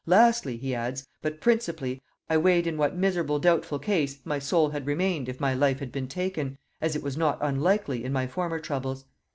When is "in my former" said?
8.03-8.57